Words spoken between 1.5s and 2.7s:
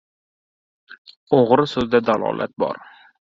so‘zda dalolat